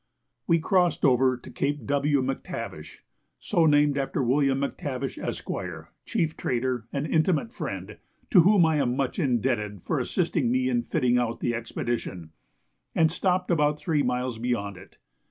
[0.47, 2.23] We crossed over to Cape W.
[2.23, 3.03] Mactavish
[3.37, 7.99] (so named after William Mactavish, Esquire, chief trader, an intimate friend,
[8.31, 12.31] to whom I am much indebted for assisting me in fitting out the expedition,)
[12.95, 14.97] and stopped about three miles beyond it.